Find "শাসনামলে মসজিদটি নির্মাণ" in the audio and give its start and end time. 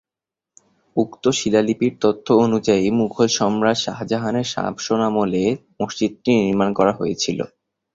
4.53-6.69